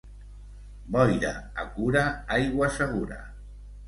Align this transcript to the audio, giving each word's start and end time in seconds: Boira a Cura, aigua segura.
Boira 0.95 1.33
a 1.63 1.65
Cura, 1.75 2.01
aigua 2.39 2.71
segura. 2.79 3.19